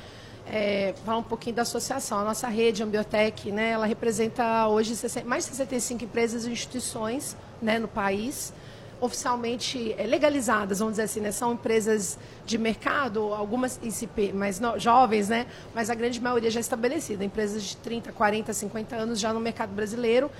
[0.50, 2.18] É, falar um pouquinho da associação.
[2.18, 7.36] A nossa rede, a Ambiotec, né, ela representa hoje mais de 65 empresas e instituições
[7.60, 8.54] né, no país
[9.00, 11.30] oficialmente é, legalizadas, vamos dizer assim, né?
[11.30, 15.46] São empresas de mercado, algumas ICP mais no, jovens, né?
[15.74, 19.70] Mas a grande maioria já estabelecida, empresas de 30, 40, 50 anos já no mercado
[19.70, 20.30] brasileiro,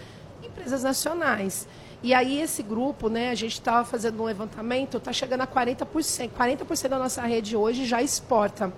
[0.43, 1.67] empresas nacionais.
[2.03, 6.31] E aí esse grupo, né, a gente estava fazendo um levantamento, está chegando a 40%.
[6.31, 8.73] 40% da nossa rede hoje já exporta.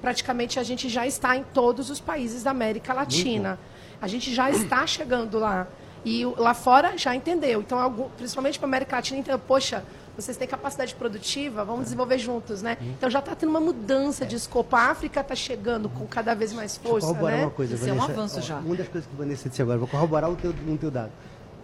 [0.00, 3.58] Praticamente a gente já está em todos os países da América Latina.
[4.00, 5.66] A gente já está chegando lá.
[6.04, 7.60] E lá fora já entendeu.
[7.60, 9.82] Então, algum, principalmente para a América Latina, entendeu, poxa,
[10.16, 12.76] vocês têm capacidade produtiva, vamos desenvolver juntos, né?
[12.80, 12.90] Uhum.
[12.90, 14.76] Então já está tendo uma mudança de escopo.
[14.76, 17.42] A África está chegando com cada vez mais força, Deixa eu né?
[17.42, 18.04] uma coisa, Isso Vanessa.
[18.04, 18.56] é um avanço já.
[18.58, 21.10] Uma das coisas que a Vanessa disse agora, vou corroborar o teu, um teu dado.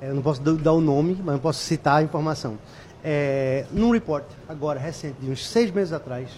[0.00, 2.59] É, eu não posso dar o nome, mas eu posso citar a informação.
[3.05, 6.31] É, num report, agora, recente, de uns seis meses atrás,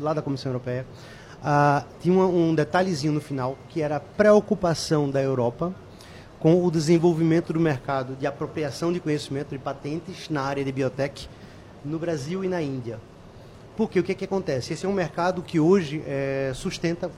[0.00, 0.86] lá da Comissão Europeia,
[1.42, 5.72] ah, tinha um, um detalhezinho no final, que era a preocupação da Europa
[6.42, 11.28] com o desenvolvimento do mercado de apropriação de conhecimento de patentes na área de biotech
[11.84, 12.98] no Brasil e na Índia.
[13.76, 14.72] Porque o que, que acontece?
[14.72, 17.08] Esse é um mercado que hoje é, sustenta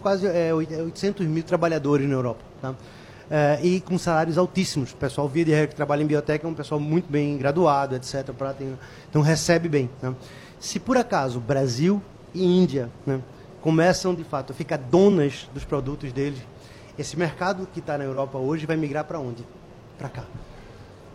[0.00, 2.40] quase é, 800 mil trabalhadores na Europa.
[2.62, 2.74] Tá?
[3.30, 4.92] É, e com salários altíssimos.
[4.92, 7.94] O pessoal, via de regra, que trabalha em biotech é um pessoal muito bem graduado,
[7.96, 8.32] etc.
[8.32, 8.72] Pra ter,
[9.10, 9.90] então recebe bem.
[10.00, 10.14] Né?
[10.58, 12.00] Se por acaso Brasil
[12.32, 13.20] e Índia né,
[13.60, 16.38] começam, de fato, a ficar donas dos produtos deles,
[17.00, 19.44] esse mercado que está na Europa hoje vai migrar para onde?
[19.98, 20.24] Para cá.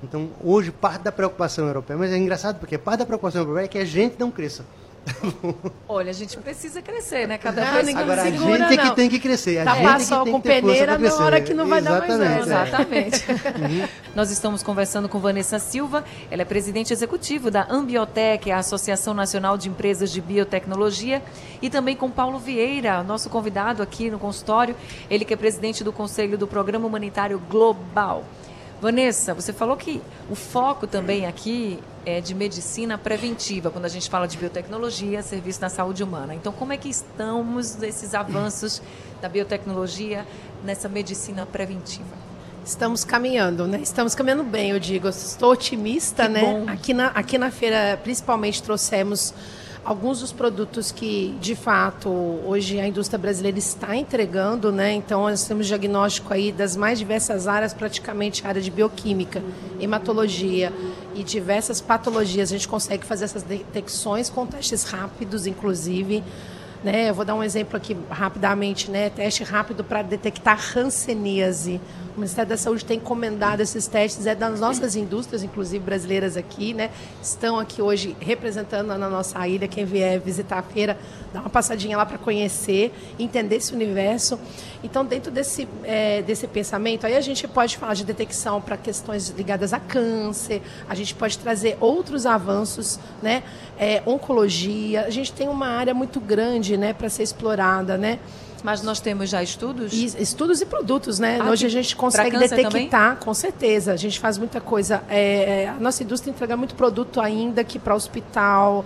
[0.04, 3.68] Então, hoje, parte da preocupação europeia, mas é engraçado porque parte da preocupação europeia é
[3.68, 4.66] que a gente não cresça.
[5.88, 7.38] Olha, a gente precisa crescer, né?
[7.38, 9.60] Cada Não, vez ninguém Agora, a segura, gente é que tem que crescer.
[9.60, 11.22] A Tá gente passando que tem com que peneira na crescer.
[11.22, 13.46] hora que não vai dar mais Exatamente, certo.
[13.46, 13.50] é.
[13.50, 13.90] Exatamente.
[14.16, 19.58] Nós estamos conversando com Vanessa Silva, ela é presidente executivo da Ambiotec, a Associação Nacional
[19.58, 21.22] de Empresas de Biotecnologia,
[21.62, 24.74] e também com Paulo Vieira, nosso convidado aqui no consultório,
[25.10, 28.24] ele que é presidente do Conselho do Programa Humanitário Global.
[28.80, 34.10] Vanessa, você falou que o foco também aqui é de medicina preventiva, quando a gente
[34.10, 36.34] fala de biotecnologia, serviço na saúde humana.
[36.34, 38.82] Então, como é que estamos esses avanços
[39.22, 40.26] da biotecnologia
[40.64, 42.35] nessa medicina preventiva?
[42.66, 43.80] Estamos caminhando, né?
[43.80, 45.06] Estamos caminhando bem, eu digo.
[45.06, 46.42] Eu estou otimista, Que né?
[46.42, 46.64] bom.
[46.68, 49.36] Aqui na, aqui na feira, principalmente, trouxemos
[49.84, 54.94] alguns dos produtos que, de fato, hoje a indústria brasileira está entregando, né?
[54.94, 59.44] Então, nós temos diagnóstico aí das mais diversas áreas, praticamente área de bioquímica,
[59.80, 60.74] hematologia
[61.14, 62.50] e diversas patologias.
[62.50, 66.24] A gente consegue fazer essas detecções com testes rápidos, inclusive.
[66.84, 67.10] Né?
[67.10, 69.12] Eu vou dar um exemplo aqui rapidamente, né?
[69.12, 71.80] Teste rápido para detectar hanseníase.
[72.16, 76.74] O Ministério da Saúde tem encomendado esses testes, é das nossas indústrias, inclusive brasileiras aqui,
[76.74, 76.90] né?
[77.22, 79.68] Estão aqui hoje representando na nossa ilha.
[79.68, 80.98] Quem vier visitar a feira,
[81.34, 84.40] dá uma passadinha lá para conhecer, entender esse universo.
[84.82, 89.32] Então, dentro desse, eh, desse pensamento, aí a gente pode falar de detecção para questões
[89.32, 93.44] ligadas a câncer, a gente pode trazer outros avanços, né?
[93.78, 98.20] Eh, oncologia, a gente tem uma área muito grande, né, para ser explorada, né?
[98.66, 99.94] Mas nós temos já estudos?
[99.94, 101.38] E estudos e produtos, né?
[101.40, 103.94] Ah, Hoje a gente consegue detectar, com certeza.
[103.94, 105.04] A gente faz muita coisa.
[105.08, 108.84] É, é, a nossa indústria entrega muito produto ainda que para hospital,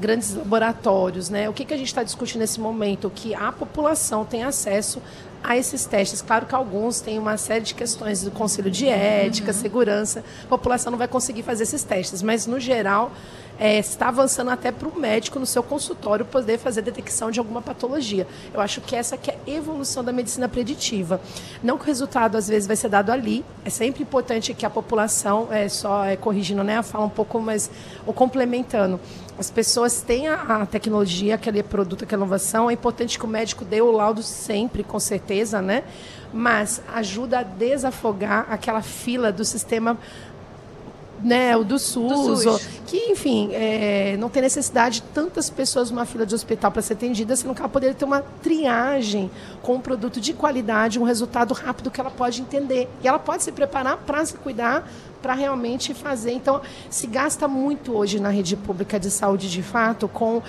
[0.00, 1.48] grandes laboratórios, né?
[1.48, 3.08] O que, que a gente está discutindo nesse momento?
[3.08, 5.00] Que a população tem acesso
[5.44, 6.20] a esses testes.
[6.20, 10.24] Claro que alguns têm uma série de questões do conselho de ética, segurança.
[10.44, 13.12] A população não vai conseguir fazer esses testes, mas no geral
[13.60, 17.60] é, está avançando até para o médico no seu consultório poder fazer detecção de alguma
[17.60, 18.26] patologia.
[18.54, 21.20] Eu acho que essa que é a evolução da medicina preditiva.
[21.62, 23.44] Não que o resultado às vezes vai ser dado ali.
[23.62, 27.38] É sempre importante que a população, é, só é, corrigindo né, a fala um pouco,
[27.38, 27.70] mas
[28.06, 28.98] ou complementando.
[29.38, 32.70] As pessoas têm a, a tecnologia, aquele produto, aquela inovação.
[32.70, 35.84] É importante que o médico dê o laudo sempre, com certeza, né?
[36.32, 39.98] Mas ajuda a desafogar aquela fila do sistema
[41.22, 42.68] né, o do SUS, Do SUS.
[42.86, 46.94] que, enfim, é, não tem necessidade de tantas pessoas numa fila de hospital para ser
[46.94, 49.30] atendida, senão que ela poderia ter uma triagem
[49.62, 52.88] com um produto de qualidade, um resultado rápido que ela pode entender.
[53.02, 54.88] E ela pode se preparar para se cuidar,
[55.20, 56.32] para realmente fazer.
[56.32, 60.42] Então, se gasta muito hoje na rede pública de saúde, de fato, com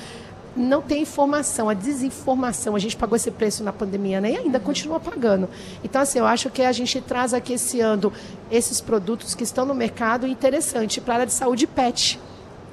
[0.56, 2.76] não tem informação, a desinformação.
[2.76, 4.32] A gente pagou esse preço na pandemia né?
[4.32, 5.50] e ainda continua pagando.
[5.84, 8.12] Então, assim, eu acho que a gente traz aqui esse ano
[8.50, 12.20] esses produtos que estão no mercado interessante para a área de saúde PET.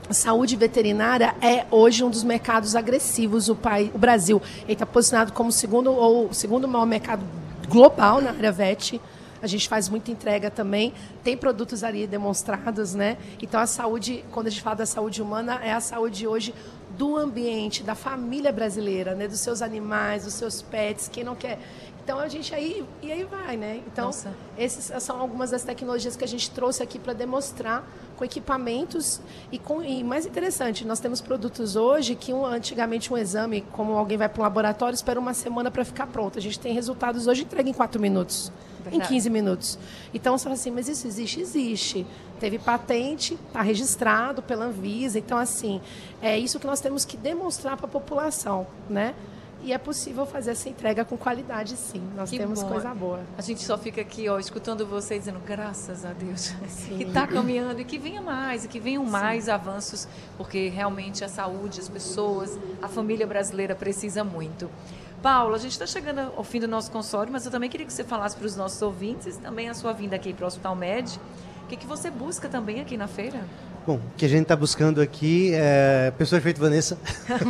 [0.09, 3.49] A saúde veterinária é hoje um dos mercados agressivos.
[3.49, 7.23] O, país, o Brasil está posicionado como segundo ou o segundo maior mercado
[7.69, 9.01] global na área VET.
[9.41, 13.17] A gente faz muita entrega também, tem produtos ali demonstrados, né?
[13.41, 16.53] Então a saúde, quando a gente fala da saúde humana, é a saúde hoje
[16.99, 19.29] do ambiente, da família brasileira, né?
[19.29, 21.59] Dos seus animais, dos seus pets, quem não quer.
[22.03, 23.83] Então a gente aí e aí vai, né?
[23.87, 24.33] Então Nossa.
[24.57, 29.21] essas são algumas das tecnologias que a gente trouxe aqui para demonstrar com equipamentos
[29.53, 33.93] e com e mais interessante, nós temos produtos hoje que um, antigamente um exame, como
[33.93, 36.39] alguém vai para um laboratório, espera uma semana para ficar pronto.
[36.39, 38.51] A gente tem resultados hoje entregue em quatro minutos.
[38.93, 39.79] Em 15 minutos.
[40.13, 41.41] Então você fala assim, mas isso existe?
[41.41, 42.07] Existe.
[42.41, 45.19] Teve patente, está registrado pela Anvisa.
[45.19, 45.81] Então, assim,
[46.23, 49.15] é isso que nós temos que demonstrar para a população, né?
[49.61, 52.01] E é possível fazer essa entrega com qualidade, sim.
[52.15, 52.69] Nós Que temos bom.
[52.69, 53.21] coisa boa.
[53.37, 56.97] A gente só fica aqui, ó, escutando você dizendo graças a Deus Sim.
[56.97, 61.29] que está caminhando e que venha mais e que venham mais avanços, porque realmente a
[61.29, 64.71] saúde, as pessoas, a família brasileira precisa muito.
[65.23, 67.93] Paulo, a gente está chegando ao fim do nosso consórcio, mas eu também queria que
[67.93, 71.19] você falasse para os nossos ouvintes também a sua vinda aqui para o Hospital Med.
[71.65, 73.41] O que, que você busca também aqui na feira?
[73.87, 76.99] Bom, o que a gente está buscando aqui é pessoas feito Vanessa.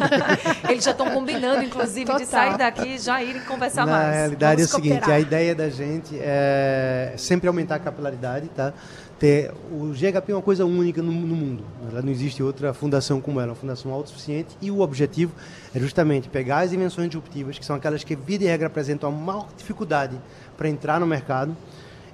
[0.68, 2.26] Eles já estão combinando, inclusive, de Total.
[2.26, 4.14] sair daqui e já irem conversar Na mais.
[4.16, 5.16] realidade Vamos é o seguinte, cooperar.
[5.16, 8.72] a ideia da gente é sempre aumentar a capilaridade, tá?
[9.18, 11.64] Ter, o GHP é uma coisa única no, no mundo.
[11.90, 14.56] Ela não existe outra fundação como ela, uma fundação autossuficiente.
[14.62, 15.32] E o objetivo
[15.74, 19.12] é justamente pegar as invenções disruptivas, que são aquelas que, via de regra, apresentam a
[19.12, 20.16] maior dificuldade
[20.56, 21.56] para entrar no mercado,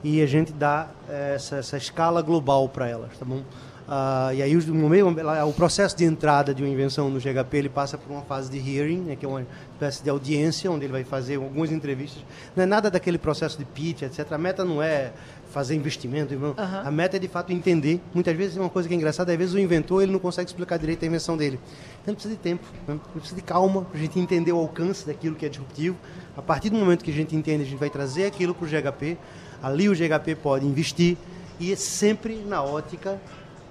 [0.03, 3.43] e a gente dá eh, essa, essa escala global para elas, tá bom?
[3.87, 7.69] Ah, e aí, meio, ela- o processo de entrada de uma invenção no GHP ele
[7.69, 10.93] passa por uma fase de hearing, né, que é uma espécie de audiência, onde ele
[10.93, 12.23] vai fazer algumas entrevistas.
[12.57, 14.33] Não é nada daquele processo de pitch, etc.
[14.33, 15.13] A meta não é
[15.51, 16.35] fazer investimento.
[16.59, 16.83] Aham.
[16.85, 18.01] A meta é, de fato, entender.
[18.15, 20.79] Muitas vezes, uma coisa que é engraçada, às vezes o inventor ele não consegue explicar
[20.79, 21.61] direito a invenção dele.
[22.01, 22.95] Então, ele precisa de tempo, né?
[22.95, 25.97] ele precisa de calma, para a gente entender o alcance daquilo que é disruptivo.
[26.37, 28.69] A partir do momento que a gente entende, a gente vai trazer aquilo para o
[28.69, 29.17] GHP.
[29.63, 31.17] Ali o GHP pode investir
[31.61, 33.21] e é sempre na ótica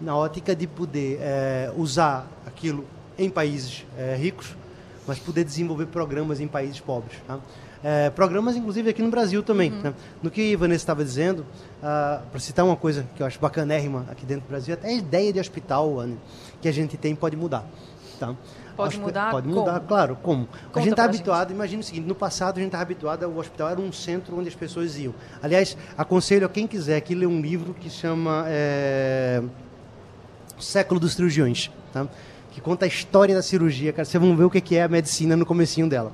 [0.04, 2.86] na ótica de poder eh, usar aquilo
[3.18, 4.56] em países eh, ricos,
[5.08, 7.18] mas poder desenvolver programas em países pobres.
[7.26, 7.40] tá?
[7.84, 9.72] Eh, programas, inclusive, aqui no Brasil também.
[9.72, 9.94] né?
[10.22, 11.46] No que a Vanessa estava dizendo,
[11.82, 15.32] para citar uma coisa que eu acho bacanérrima aqui dentro do Brasil, até a ideia
[15.34, 16.18] de hospital Anne,
[16.62, 17.66] que a gente tem pode mudar.
[18.20, 18.36] Tá?
[18.76, 19.88] Pode Acho mudar Pode mudar, como?
[19.88, 20.18] claro.
[20.22, 20.44] Como?
[20.52, 21.16] a Conta gente está gente.
[21.18, 24.36] habituado, imagina o seguinte, no passado a gente estava habituado, o hospital era um centro
[24.38, 25.14] onde as pessoas iam.
[25.44, 29.44] Aliás, aconselho a quem quiser que ler um livro que chama eh,
[30.60, 32.08] Século dos Cirurgiões, tá?
[32.54, 33.92] que conta a história da cirurgia.
[33.92, 36.12] Cara, vocês vão ver o que que é a medicina no comecinho dela.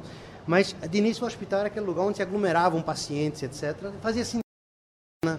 [0.47, 3.91] Mas, de início, o hospital era aquele lugar onde se aglomeravam pacientes, etc.
[4.01, 4.39] Fazia assim.
[5.25, 5.37] né?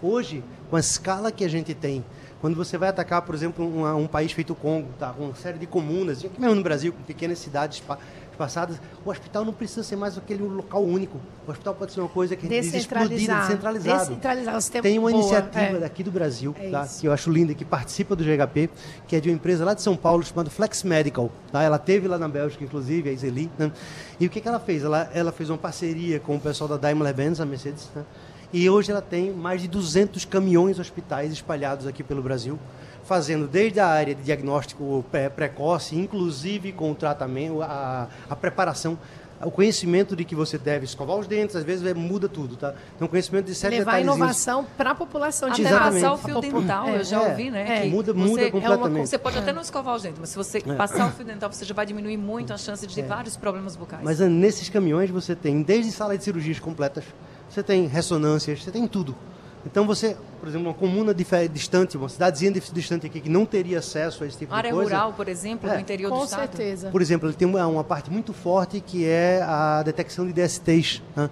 [0.00, 2.04] Hoje, com a escala que a gente tem,
[2.40, 5.12] quando você vai atacar, por exemplo, um, um país feito o Congo, tá?
[5.12, 7.82] com uma série de comunas, mesmo no Brasil, com pequenas cidades
[8.36, 11.18] espaçadas, o hospital não precisa ser mais aquele local único.
[11.46, 13.98] O hospital pode ser uma coisa que diz explodida, descentralizado.
[14.70, 15.80] Temos Tem uma boa, iniciativa é.
[15.80, 16.86] daqui do Brasil, É tá?
[16.86, 18.68] que eu acho linda, que participa do GHP,
[19.08, 21.30] que é de uma empresa lá de São Paulo chamada Flex Medical.
[21.50, 21.62] Tá?
[21.62, 23.50] Ela teve lá na Bélgica, inclusive, a Iseli.
[23.58, 23.72] Né?
[24.20, 24.84] E o que, que ela fez?
[24.84, 28.04] Ela, ela fez uma parceria com o pessoal da Daimler-Benz, a Mercedes, né?
[28.52, 32.58] e hoje ela tem mais de 200 caminhões hospitais espalhados aqui pelo Brasil,
[33.06, 38.98] fazendo desde a área de diagnóstico precoce, inclusive com o tratamento, a, a preparação,
[39.40, 42.74] o conhecimento de que você deve escovar os dentes, às vezes é, muda tudo, tá?
[42.96, 46.88] Então, conhecimento de sete Levar inovação para a população de Até passar o fio dental,
[46.88, 47.78] eu já É, ouvi, né?
[47.78, 49.08] é, que muda- você- muda é uma- completamente.
[49.08, 51.64] você pode até não escovar os dentes, mas se você passar o fio dental, você
[51.66, 54.02] já vai diminuir muito a chance de ter vários problemas bucais.
[54.02, 57.04] Mas nesses caminhões você tem desde sala de cirurgias completas,
[57.48, 59.14] você tem ressonâncias, você tem tudo.
[59.66, 64.22] Então você, por exemplo, uma comuna distante, uma cidadezinha distante aqui que não teria acesso
[64.22, 64.90] a esse tipo área de coisa.
[64.94, 66.40] rural, por exemplo, É, no interior do Com estado.
[66.40, 66.88] certeza.
[66.90, 71.02] Por exemplo, ele tem uma, uma parte muito forte que é a detecção de DSTs.
[71.16, 71.28] né?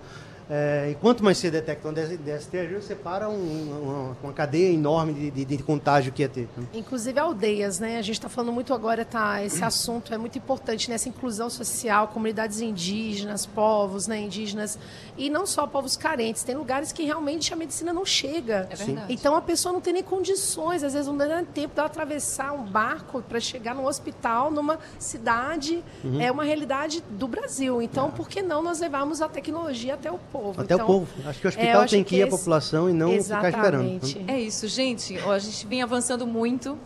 [0.50, 4.32] É, e quanto mais você detecta um DST, às vezes você para um- uma, uma
[4.34, 6.48] cadeia enorme de, de- de contágio que ia ter.
[6.56, 6.66] né?
[6.74, 7.96] Inclusive aldeias, né?
[7.98, 9.42] A gente está falando muito agora, tá?
[9.42, 14.20] Esse assunto é muito importante nessa inclusão social, comunidades indígenas, povos, né?
[14.20, 14.78] Indígenas
[15.16, 16.42] e não só povos carentes.
[16.42, 18.66] Tem lugares que realmente a medicina não chega.
[18.70, 19.12] É verdade.
[19.14, 22.52] Então a pessoa não tem nem condições, às vezes não dá nem tempo dela atravessar
[22.52, 25.82] um barco para chegar num hospital, numa cidade.
[26.04, 26.20] Uhum.
[26.20, 27.80] É uma realidade do Brasil.
[27.80, 30.60] Então, por que não nós levarmos a tecnologia até o povo?
[30.60, 31.06] Até Então, o povo.
[31.26, 33.48] Acho que o é, hospital acho tem que ir à esse- população e não ficar
[33.48, 33.84] esperando.
[33.84, 34.24] Exatamente.
[34.28, 35.18] É isso, gente.
[35.24, 36.76] Ó, A gente vem avançando muito.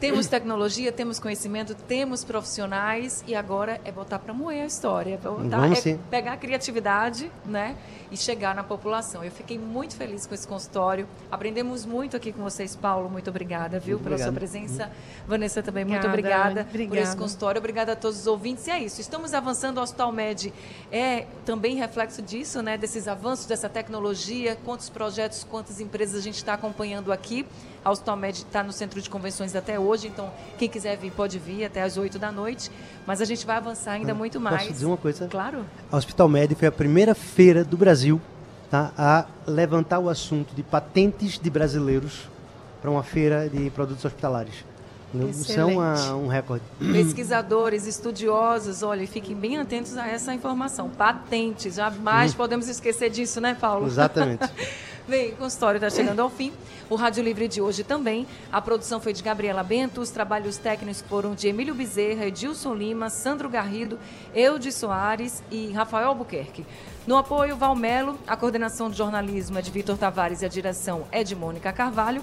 [0.00, 5.16] Temos tecnologia, temos conhecimento, temos profissionais e agora é botar para moer a história, é,
[5.18, 6.00] botar, Vamos é sim.
[6.10, 7.76] pegar a criatividade, né,
[8.10, 9.22] e chegar na população.
[9.22, 11.06] Eu fiquei muito feliz com esse consultório.
[11.30, 13.08] Aprendemos muito aqui com vocês, Paulo.
[13.08, 14.90] Muito obrigada, viu, Muito pela sua presença.
[15.26, 17.00] Vanessa também muito Obrigada, obrigada, por obrigada.
[17.02, 17.58] esse consultório.
[17.58, 18.66] Obrigada a todos os ouvintes.
[18.66, 19.00] E é isso.
[19.00, 19.78] Estamos avançando.
[19.78, 20.52] O Hospital Med
[20.90, 22.76] é também reflexo disso, né?
[22.76, 24.56] Desses avanços, dessa tecnologia.
[24.64, 27.46] Quantos projetos, quantas empresas a gente está acompanhando aqui.
[27.84, 30.08] A Hospital Med está no centro de convenções até hoje.
[30.08, 32.70] Então, quem quiser vir, pode vir até às 8 da noite.
[33.06, 34.68] Mas a gente vai avançar ainda muito Posso mais.
[34.68, 35.26] dizer uma coisa?
[35.28, 35.64] Claro.
[35.90, 38.20] A Hospital Med foi a primeira feira do Brasil
[38.70, 42.28] tá, a levantar o assunto de patentes de brasileiros
[42.80, 44.64] para uma feira de produtos hospitalares.
[45.30, 46.64] Isso é uma, um recorde.
[46.78, 50.88] Pesquisadores, estudiosos, olha, fiquem bem atentos a essa informação.
[50.88, 52.36] Patentes, jamais hum.
[52.36, 53.86] podemos esquecer disso, né, Paulo?
[53.86, 54.48] Exatamente.
[55.08, 56.52] Bem, o consultório está chegando ao fim.
[56.88, 58.28] O Rádio Livre de hoje também.
[58.52, 63.10] A produção foi de Gabriela Bento, os trabalhos técnicos foram de Emílio Bezerra, Edilson Lima,
[63.10, 63.98] Sandro Garrido,
[64.32, 66.64] Eudes Soares e Rafael Albuquerque.
[67.08, 71.24] No apoio, Valmelo, a coordenação de jornalismo é de Vitor Tavares e a direção é
[71.24, 72.22] de Mônica Carvalho.